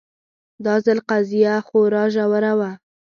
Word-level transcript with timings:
دا 0.65 0.75
ځل 0.85 0.99
قضیه 1.09 1.55
خورا 1.67 2.03
ژوره 2.13 2.53
وه 2.59 2.71